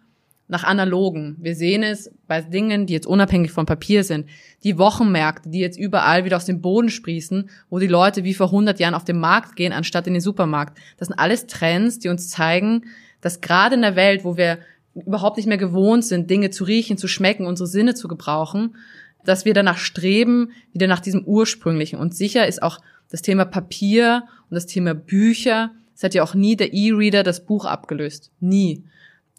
nach 0.49 0.65
analogen. 0.65 1.37
Wir 1.39 1.55
sehen 1.55 1.83
es 1.83 2.11
bei 2.27 2.41
Dingen, 2.41 2.87
die 2.87 2.95
jetzt 2.95 3.07
unabhängig 3.07 3.51
vom 3.51 3.67
Papier 3.67 4.03
sind. 4.03 4.29
Die 4.65 4.79
Wochenmärkte, 4.79 5.51
die 5.51 5.61
jetzt 5.61 5.79
überall 5.79 6.25
wieder 6.25 6.37
aus 6.37 6.47
dem 6.47 6.63
Boden 6.63 6.89
sprießen, 6.89 7.51
wo 7.69 7.79
die 7.79 7.87
Leute 7.87 8.25
wie 8.25 8.35
vor 8.35 8.47
100 8.47 8.81
Jahren 8.81 8.95
auf 8.95 9.05
den 9.05 9.21
Markt 9.21 9.57
gehen, 9.57 9.75
anstatt 9.75 10.07
in 10.07 10.15
den 10.15 10.23
Supermarkt. 10.23 10.79
Das 10.97 11.09
sind 11.09 11.19
alles 11.19 11.47
Trends, 11.47 11.99
die 11.99 12.09
uns 12.09 12.31
zeigen, 12.31 12.85
dass 13.21 13.43
gerade 13.43 13.75
in 13.75 13.83
der 13.83 13.95
Welt, 13.95 14.25
wo 14.25 14.37
wir 14.39 14.59
überhaupt 15.01 15.37
nicht 15.37 15.47
mehr 15.47 15.59
gewohnt 15.59 16.05
sind, 16.05 16.31
Dinge 16.31 16.51
zu 16.51 16.65
riechen, 16.65 16.99
zu 16.99 17.09
schmecken, 17.09 17.47
unsere 17.47 17.67
Sinne 17.67 17.95
zu 17.95 18.09
gebrauchen, 18.09 18.77
dass 19.25 19.45
wir 19.45 19.55
danach 19.55 19.79
streben, 19.79 20.53
wieder 20.73 20.87
nach 20.87 21.01
diesem 21.01 21.25
ursprünglichen. 21.25 21.99
Und 21.99 22.15
sicher 22.15 22.47
ist 22.47 22.63
auch 22.63 22.79
das 23.11 23.23
Thema 23.23 23.45
Papier 23.45 24.25
und 24.51 24.55
das 24.55 24.67
Thema 24.67 24.95
Bücher, 24.95 25.73
es 25.95 26.03
hat 26.03 26.15
ja 26.15 26.23
auch 26.23 26.35
nie 26.35 26.57
der 26.57 26.73
E-Reader 26.73 27.23
das 27.23 27.45
Buch 27.45 27.65
abgelöst. 27.65 28.31
Nie. 28.41 28.85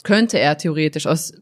Könnte 0.03 0.39
er 0.39 0.57
theoretisch 0.57 1.07
aus 1.07 1.33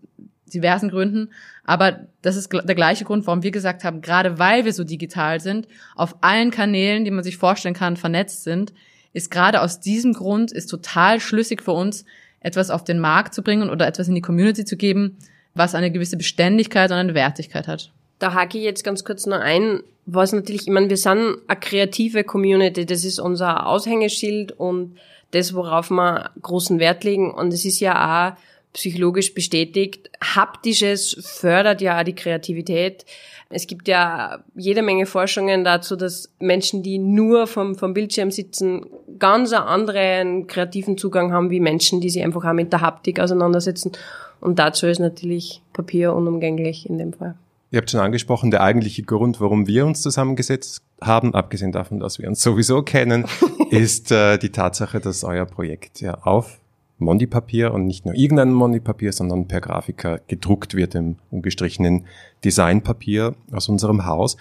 diversen 0.53 0.89
Gründen. 0.89 1.31
Aber 1.63 2.07
das 2.21 2.35
ist 2.35 2.51
der 2.51 2.75
gleiche 2.75 3.03
Grund, 3.03 3.27
warum 3.27 3.43
wir 3.43 3.51
gesagt 3.51 3.83
haben, 3.83 4.01
gerade 4.01 4.39
weil 4.39 4.65
wir 4.65 4.73
so 4.73 4.83
digital 4.83 5.39
sind, 5.39 5.67
auf 5.95 6.17
allen 6.21 6.51
Kanälen, 6.51 7.03
die 7.03 7.11
man 7.11 7.23
sich 7.23 7.37
vorstellen 7.37 7.75
kann, 7.75 7.97
vernetzt 7.97 8.43
sind, 8.43 8.73
ist 9.13 9.31
gerade 9.31 9.61
aus 9.61 9.79
diesem 9.79 10.13
Grund, 10.13 10.51
ist 10.51 10.67
total 10.67 11.19
schlüssig 11.19 11.61
für 11.61 11.71
uns, 11.71 12.05
etwas 12.39 12.69
auf 12.69 12.83
den 12.83 12.99
Markt 12.99 13.33
zu 13.33 13.41
bringen 13.41 13.69
oder 13.69 13.87
etwas 13.87 14.07
in 14.07 14.15
die 14.15 14.21
Community 14.21 14.65
zu 14.65 14.77
geben, 14.77 15.17
was 15.53 15.75
eine 15.75 15.91
gewisse 15.91 16.17
Beständigkeit 16.17 16.91
und 16.91 16.97
eine 16.97 17.13
Wertigkeit 17.13 17.67
hat. 17.67 17.91
Da 18.19 18.33
hake 18.33 18.57
ich 18.57 18.63
jetzt 18.63 18.83
ganz 18.83 19.03
kurz 19.03 19.25
noch 19.25 19.39
ein, 19.39 19.81
was 20.05 20.31
natürlich, 20.31 20.63
ich 20.63 20.73
meine, 20.73 20.89
wir 20.89 20.97
sind 20.97 21.37
eine 21.47 21.59
kreative 21.59 22.23
Community, 22.23 22.85
das 22.85 23.03
ist 23.03 23.19
unser 23.19 23.67
Aushängeschild 23.67 24.53
und 24.53 24.97
das, 25.31 25.53
worauf 25.53 25.89
wir 25.89 26.31
großen 26.41 26.79
Wert 26.79 27.03
legen. 27.03 27.33
Und 27.33 27.53
es 27.53 27.65
ist 27.65 27.79
ja 27.79 28.31
auch 28.31 28.37
psychologisch 28.73 29.33
bestätigt. 29.33 30.09
Haptisches 30.21 31.17
fördert 31.19 31.81
ja 31.81 31.99
auch 31.99 32.03
die 32.03 32.15
Kreativität. 32.15 33.05
Es 33.49 33.65
gibt 33.65 33.87
ja 33.87 34.43
jede 34.55 34.81
Menge 34.81 35.05
Forschungen 35.05 35.63
dazu, 35.63 35.95
dass 35.95 36.31
Menschen, 36.39 36.83
die 36.83 36.97
nur 36.97 37.47
vom, 37.47 37.75
vom 37.75 37.93
Bildschirm 37.93 38.29
sitzen, 38.29 38.85
ganz 39.19 39.53
einen 39.53 39.63
anderen 39.63 40.47
kreativen 40.47 40.97
Zugang 40.97 41.31
haben 41.31 41.49
wie 41.49 41.59
Menschen, 41.59 42.01
die 42.01 42.09
sich 42.09 42.23
einfach 42.23 42.43
auch 42.43 42.53
mit 42.53 42.73
der 42.73 42.81
Haptik 42.81 43.19
auseinandersetzen. 43.19 43.93
Und 44.41 44.59
dazu 44.59 44.85
ist 44.85 44.99
natürlich 44.99 45.61
Papier 45.73 46.13
unumgänglich 46.13 46.89
in 46.89 46.97
dem 46.97 47.13
Fall. 47.13 47.35
Ihr 47.69 47.79
habt 47.79 47.91
schon 47.91 47.99
angesprochen, 47.99 48.51
der 48.51 48.61
eigentliche 48.61 49.03
Grund, 49.03 49.41
warum 49.41 49.67
wir 49.67 49.85
uns 49.85 50.01
zusammengesetzt 50.01 50.81
haben, 51.01 51.33
abgesehen 51.33 51.73
davon, 51.73 51.99
dass 51.99 52.17
wir 52.19 52.27
uns 52.29 52.41
sowieso 52.41 52.81
kennen, 52.81 53.25
ist 53.71 54.11
äh, 54.11 54.37
die 54.37 54.51
Tatsache, 54.51 54.99
dass 54.99 55.23
euer 55.23 55.45
Projekt 55.45 55.99
ja 55.99 56.13
auf 56.13 56.59
Mondi-Papier 56.99 57.73
und 57.73 57.85
nicht 57.85 58.05
nur 58.05 58.15
irgendein 58.15 58.51
Mondi-Papier, 58.51 59.11
sondern 59.11 59.47
per 59.47 59.61
Grafiker 59.61 60.19
gedruckt 60.27 60.75
wird 60.75 60.95
im 60.95 61.17
ungestrichenen 61.31 62.05
Designpapier 62.43 63.35
aus 63.51 63.69
unserem 63.69 64.05
Haus. 64.05 64.37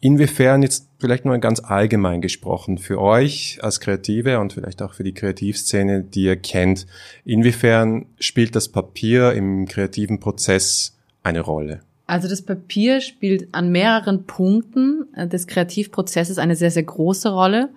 Inwiefern 0.00 0.62
jetzt 0.62 0.86
vielleicht 0.98 1.24
nur 1.24 1.38
ganz 1.38 1.60
allgemein 1.60 2.20
gesprochen 2.20 2.76
für 2.76 3.00
euch 3.00 3.58
als 3.62 3.80
Kreative 3.80 4.38
und 4.38 4.52
vielleicht 4.52 4.82
auch 4.82 4.92
für 4.92 5.02
die 5.02 5.14
Kreativszene, 5.14 6.02
die 6.02 6.24
ihr 6.24 6.36
kennt, 6.36 6.86
inwiefern 7.24 8.06
spielt 8.20 8.54
das 8.54 8.68
Papier 8.68 9.32
im 9.32 9.66
kreativen 9.66 10.20
Prozess 10.20 10.94
eine 11.22 11.40
Rolle? 11.40 11.80
Also 12.06 12.28
das 12.28 12.42
Papier 12.42 13.00
spielt 13.00 13.48
an 13.54 13.72
mehreren 13.72 14.24
Punkten 14.24 15.06
äh, 15.16 15.26
des 15.26 15.46
Kreativprozesses 15.46 16.36
eine 16.36 16.54
sehr, 16.54 16.70
sehr 16.70 16.82
große 16.82 17.30
Rolle. 17.30 17.70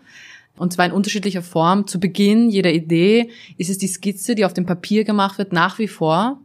Und 0.57 0.73
zwar 0.73 0.85
in 0.85 0.91
unterschiedlicher 0.91 1.41
Form. 1.41 1.87
Zu 1.87 1.99
Beginn 1.99 2.49
jeder 2.49 2.71
Idee 2.71 3.29
ist 3.57 3.69
es 3.69 3.77
die 3.77 3.87
Skizze, 3.87 4.35
die 4.35 4.45
auf 4.45 4.53
dem 4.53 4.65
Papier 4.65 5.03
gemacht 5.03 5.37
wird, 5.37 5.53
nach 5.53 5.79
wie 5.79 5.87
vor. 5.87 6.39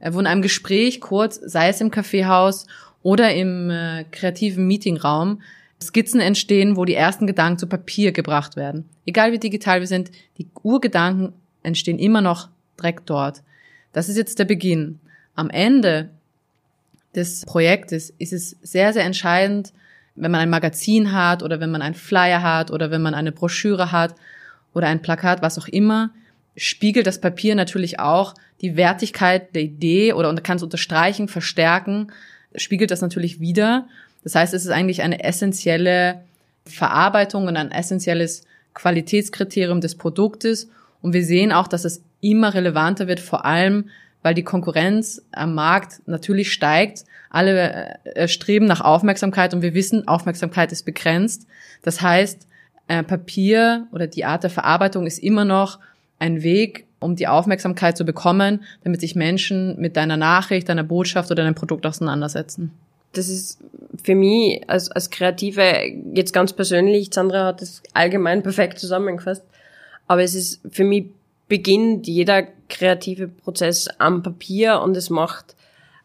Äh, 0.00 0.12
wo 0.12 0.20
in 0.20 0.26
einem 0.26 0.42
Gespräch 0.42 1.00
kurz, 1.00 1.36
sei 1.36 1.68
es 1.68 1.80
im 1.80 1.90
Kaffeehaus 1.90 2.66
oder 3.02 3.32
im 3.34 3.70
äh, 3.70 4.04
kreativen 4.10 4.66
Meetingraum, 4.66 5.40
Skizzen 5.82 6.20
entstehen, 6.20 6.76
wo 6.76 6.84
die 6.84 6.94
ersten 6.94 7.26
Gedanken 7.26 7.58
zu 7.58 7.66
Papier 7.66 8.12
gebracht 8.12 8.56
werden. 8.56 8.88
Egal 9.06 9.32
wie 9.32 9.38
digital 9.38 9.80
wir 9.80 9.86
sind, 9.86 10.10
die 10.36 10.46
Urgedanken 10.62 11.32
entstehen 11.62 11.98
immer 11.98 12.20
noch 12.20 12.48
direkt 12.78 13.08
dort. 13.08 13.42
Das 13.92 14.08
ist 14.08 14.16
jetzt 14.16 14.38
der 14.38 14.44
Beginn. 14.44 15.00
Am 15.34 15.48
Ende 15.48 16.10
des 17.14 17.44
Projektes 17.46 18.12
ist 18.18 18.32
es 18.32 18.56
sehr, 18.62 18.92
sehr 18.92 19.04
entscheidend, 19.04 19.72
wenn 20.20 20.30
man 20.30 20.40
ein 20.40 20.50
Magazin 20.50 21.12
hat 21.12 21.42
oder 21.42 21.60
wenn 21.60 21.70
man 21.70 21.82
einen 21.82 21.94
Flyer 21.94 22.42
hat 22.42 22.70
oder 22.70 22.90
wenn 22.90 23.02
man 23.02 23.14
eine 23.14 23.32
Broschüre 23.32 23.90
hat 23.90 24.14
oder 24.74 24.86
ein 24.86 25.02
Plakat, 25.02 25.42
was 25.42 25.58
auch 25.58 25.68
immer, 25.68 26.10
spiegelt 26.56 27.06
das 27.06 27.20
Papier 27.20 27.54
natürlich 27.54 27.98
auch 27.98 28.34
die 28.60 28.76
Wertigkeit 28.76 29.54
der 29.54 29.62
Idee 29.62 30.12
oder 30.12 30.34
kann 30.36 30.58
es 30.58 30.62
unterstreichen, 30.62 31.28
verstärken, 31.28 32.12
spiegelt 32.54 32.90
das 32.90 33.00
natürlich 33.00 33.40
wieder. 33.40 33.86
Das 34.22 34.34
heißt, 34.34 34.52
es 34.52 34.64
ist 34.64 34.70
eigentlich 34.70 35.02
eine 35.02 35.24
essentielle 35.24 36.20
Verarbeitung 36.66 37.46
und 37.46 37.56
ein 37.56 37.70
essentielles 37.70 38.44
Qualitätskriterium 38.74 39.80
des 39.80 39.94
Produktes. 39.94 40.68
Und 41.00 41.14
wir 41.14 41.24
sehen 41.24 41.52
auch, 41.52 41.68
dass 41.68 41.84
es 41.86 42.02
immer 42.20 42.52
relevanter 42.52 43.08
wird, 43.08 43.20
vor 43.20 43.46
allem 43.46 43.88
weil 44.22 44.34
die 44.34 44.44
Konkurrenz 44.44 45.22
am 45.32 45.54
Markt 45.54 46.02
natürlich 46.06 46.52
steigt. 46.52 47.04
Alle 47.30 47.98
äh, 48.04 48.28
streben 48.28 48.66
nach 48.66 48.80
Aufmerksamkeit 48.80 49.54
und 49.54 49.62
wir 49.62 49.74
wissen, 49.74 50.08
Aufmerksamkeit 50.08 50.72
ist 50.72 50.84
begrenzt. 50.84 51.46
Das 51.82 52.00
heißt, 52.00 52.46
äh, 52.88 53.02
Papier 53.02 53.86
oder 53.92 54.06
die 54.06 54.24
Art 54.24 54.42
der 54.42 54.50
Verarbeitung 54.50 55.06
ist 55.06 55.18
immer 55.18 55.44
noch 55.44 55.78
ein 56.18 56.42
Weg, 56.42 56.86
um 56.98 57.16
die 57.16 57.28
Aufmerksamkeit 57.28 57.96
zu 57.96 58.04
bekommen, 58.04 58.62
damit 58.84 59.00
sich 59.00 59.14
Menschen 59.14 59.80
mit 59.80 59.96
deiner 59.96 60.16
Nachricht, 60.16 60.68
deiner 60.68 60.84
Botschaft 60.84 61.30
oder 61.30 61.42
deinem 61.42 61.54
Produkt 61.54 61.86
auseinandersetzen. 61.86 62.72
Das 63.12 63.28
ist 63.28 63.58
für 64.02 64.14
mich 64.14 64.62
als, 64.68 64.90
als 64.90 65.10
Kreative 65.10 65.62
jetzt 66.14 66.32
ganz 66.32 66.52
persönlich, 66.52 67.10
Sandra 67.12 67.46
hat 67.46 67.62
das 67.62 67.82
allgemein 67.92 68.42
perfekt 68.42 68.78
zusammengefasst, 68.78 69.42
aber 70.06 70.22
es 70.22 70.34
ist 70.34 70.60
für 70.70 70.84
mich 70.84 71.06
beginnt 71.50 72.06
jeder 72.06 72.44
kreative 72.70 73.28
Prozess 73.28 73.88
am 73.98 74.22
Papier 74.22 74.80
und 74.80 74.96
es 74.96 75.10
macht 75.10 75.56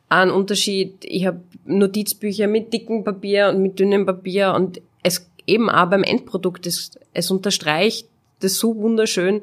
einen 0.09 0.31
Unterschied. 0.31 1.05
Ich 1.05 1.25
habe 1.25 1.39
Notizbücher 1.65 2.47
mit 2.47 2.73
dickem 2.73 3.03
Papier 3.05 3.49
und 3.49 3.61
mit 3.61 3.79
dünnem 3.79 4.05
Papier 4.05 4.53
und 4.53 4.81
es 5.03 5.29
eben 5.45 5.69
auch 5.69 5.89
beim 5.89 6.03
Endprodukt, 6.03 6.65
es, 6.65 6.91
es 7.13 7.29
unterstreicht 7.31 8.09
das 8.39 8.55
so 8.55 8.75
wunderschön, 8.75 9.41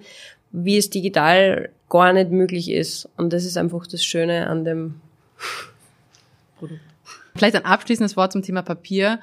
wie 0.51 0.77
es 0.77 0.91
digital 0.91 1.71
gar 1.89 2.13
nicht 2.13 2.31
möglich 2.31 2.71
ist. 2.71 3.09
Und 3.17 3.33
das 3.33 3.45
ist 3.45 3.57
einfach 3.57 3.87
das 3.87 4.05
Schöne 4.05 4.49
an 4.49 4.65
dem 4.65 5.01
Produkt. 6.59 6.81
Vielleicht 7.37 7.55
ein 7.55 7.65
abschließendes 7.65 8.17
Wort 8.17 8.33
zum 8.33 8.43
Thema 8.43 8.63
Papier. 8.63 9.21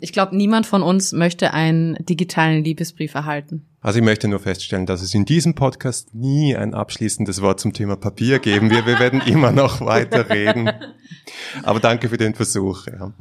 Ich 0.00 0.12
glaube, 0.12 0.36
niemand 0.36 0.66
von 0.66 0.82
uns 0.82 1.12
möchte 1.12 1.52
einen 1.52 1.96
digitalen 2.04 2.64
Liebesbrief 2.64 3.14
erhalten. 3.14 3.66
Also 3.82 3.98
ich 3.98 4.04
möchte 4.04 4.28
nur 4.28 4.40
feststellen, 4.40 4.86
dass 4.86 5.02
es 5.02 5.14
in 5.14 5.24
diesem 5.24 5.54
Podcast 5.54 6.14
nie 6.14 6.56
ein 6.56 6.74
abschließendes 6.74 7.42
Wort 7.42 7.60
zum 7.60 7.72
Thema 7.72 7.96
Papier 7.96 8.38
geben 8.38 8.70
wird. 8.70 8.86
Wir 8.86 8.98
werden 8.98 9.20
immer 9.22 9.52
noch 9.52 9.80
weiter 9.84 10.28
reden. 10.30 10.70
Aber 11.62 11.80
danke 11.80 12.08
für 12.08 12.16
den 12.16 12.34
Versuch. 12.34 12.86
Ja. 12.86 13.12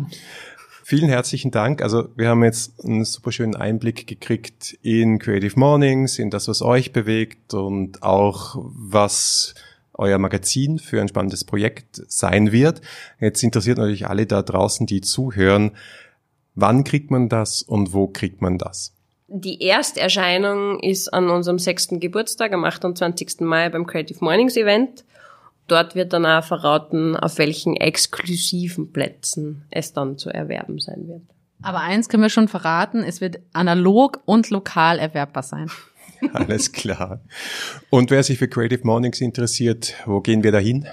Vielen 0.83 1.09
herzlichen 1.09 1.51
Dank. 1.51 1.81
Also 1.81 2.09
wir 2.15 2.29
haben 2.29 2.43
jetzt 2.43 2.83
einen 2.83 3.05
super 3.05 3.31
schönen 3.31 3.55
Einblick 3.55 4.07
gekriegt 4.07 4.77
in 4.81 5.19
Creative 5.19 5.59
Mornings, 5.59 6.17
in 6.17 6.29
das, 6.29 6.47
was 6.47 6.61
euch 6.61 6.93
bewegt 6.93 7.53
und 7.53 8.01
auch 8.03 8.55
was 8.59 9.53
euer 9.93 10.17
Magazin 10.17 10.79
für 10.79 10.99
ein 10.99 11.09
spannendes 11.09 11.43
Projekt 11.43 12.01
sein 12.07 12.51
wird. 12.51 12.81
Jetzt 13.19 13.43
interessiert 13.43 13.77
natürlich 13.77 14.07
alle 14.07 14.25
da 14.25 14.41
draußen, 14.41 14.87
die 14.87 15.01
zuhören, 15.01 15.71
Wann 16.61 16.83
kriegt 16.83 17.09
man 17.09 17.29
das 17.29 17.61
und 17.61 17.93
wo 17.93 18.07
kriegt 18.07 18.41
man 18.41 18.57
das? 18.57 18.93
Die 19.27 19.61
Ersterscheinung 19.61 20.79
ist 20.81 21.07
an 21.07 21.29
unserem 21.29 21.57
sechsten 21.57 22.01
Geburtstag 22.01 22.51
am 22.51 22.65
28. 22.65 23.41
Mai 23.41 23.69
beim 23.69 23.87
Creative 23.87 24.17
Mornings 24.21 24.57
Event. 24.57 25.05
Dort 25.67 25.95
wird 25.95 26.11
dann 26.11 26.25
auch 26.25 26.43
verraten, 26.43 27.15
auf 27.15 27.37
welchen 27.37 27.77
exklusiven 27.77 28.91
Plätzen 28.91 29.63
es 29.71 29.93
dann 29.93 30.17
zu 30.17 30.31
erwerben 30.31 30.79
sein 30.79 31.07
wird. 31.07 31.21
Aber 31.61 31.79
eins 31.79 32.09
können 32.09 32.23
wir 32.23 32.29
schon 32.29 32.49
verraten, 32.49 33.03
es 33.03 33.21
wird 33.21 33.39
analog 33.53 34.21
und 34.25 34.49
lokal 34.49 34.99
erwerbbar 34.99 35.43
sein. 35.43 35.69
Alles 36.33 36.73
klar. 36.73 37.21
Und 37.89 38.11
wer 38.11 38.23
sich 38.23 38.37
für 38.37 38.49
Creative 38.49 38.81
Mornings 38.83 39.21
interessiert, 39.21 39.93
wo 40.05 40.19
gehen 40.19 40.43
wir 40.43 40.51
da 40.51 40.57
hin? 40.57 40.87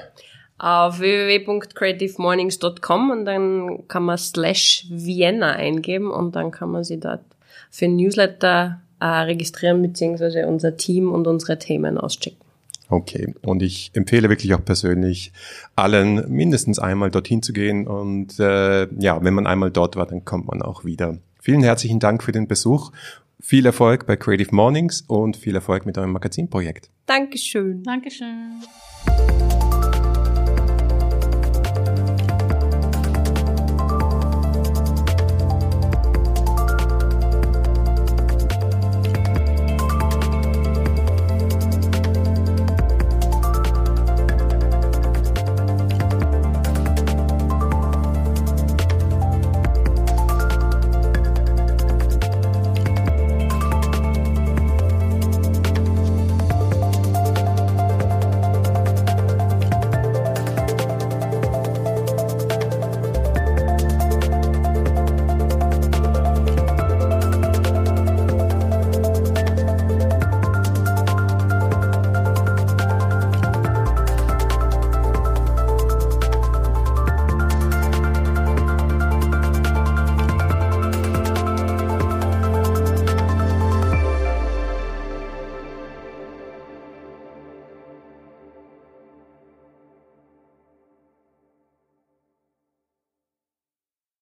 Auf 0.59 1.01
www.creativemornings.com 1.01 3.11
und 3.11 3.25
dann 3.25 3.89
kann 3.89 4.05
man 4.05 4.19
slash 4.19 4.87
Vienna 4.91 5.53
eingeben 5.53 6.11
und 6.11 6.37
dann 6.37 6.51
kann 6.51 6.71
man 6.71 6.85
sich 6.85 7.01
dort 7.01 7.23
für 7.71 7.87
ein 7.87 7.97
Newsletter 7.97 8.81
äh, 9.01 9.05
registrieren 9.05 9.83
beziehungsweise 9.83 10.47
unser 10.47 10.77
Team 10.77 11.13
und 11.13 11.27
unsere 11.27 11.59
Themen 11.59 11.99
auschecken. 11.99 12.39
Okay, 12.89 13.35
und 13.43 13.63
ich 13.63 13.91
empfehle 13.95 14.29
wirklich 14.29 14.55
auch 14.55 14.65
persönlich 14.65 15.33
allen 15.75 16.31
mindestens 16.31 16.79
einmal 16.79 17.11
dorthin 17.11 17.43
zu 17.43 17.53
gehen 17.53 17.87
und 17.87 18.39
äh, 18.39 18.87
ja, 18.99 19.23
wenn 19.23 19.35
man 19.35 19.47
einmal 19.47 19.71
dort 19.71 19.97
war, 19.97 20.07
dann 20.07 20.25
kommt 20.25 20.47
man 20.47 20.63
auch 20.63 20.85
wieder. 20.85 21.19
Vielen 21.41 21.63
herzlichen 21.63 22.01
Dank 22.01 22.23
für 22.23 22.33
den 22.33 22.47
Besuch. 22.47 22.93
Viel 23.41 23.67
Erfolg 23.67 24.07
bei 24.07 24.17
Creative 24.17 24.55
Mornings 24.55 25.03
und 25.03 25.37
viel 25.37 25.55
Erfolg 25.55 25.85
mit 25.85 25.99
eurem 25.99 26.13
Magazinprojekt. 26.13 26.91
Dankeschön. 27.07 27.83
Dankeschön. 27.83 28.63